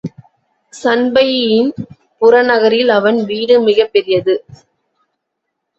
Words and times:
சண்பையின் 0.73 1.69
புறநகரில் 2.21 2.89
அவன் 2.89 3.25
வீடு 3.25 3.57
மிகப்பெரியது. 3.61 4.35